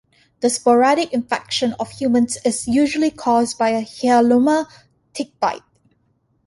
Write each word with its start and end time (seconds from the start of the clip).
The 0.39 0.49
"sporadic 0.49 1.13
infection" 1.13 1.73
of 1.79 1.91
humans 1.91 2.35
is 2.43 2.67
usually 2.67 3.11
caused 3.11 3.59
by 3.59 3.69
a 3.69 3.83
"Hyalomma" 3.83 4.65
tick 5.13 5.39
bite. 5.39 5.61